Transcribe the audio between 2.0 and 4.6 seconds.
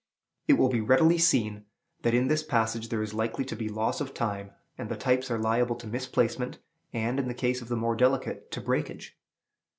that in this passage there is likely to be loss of time,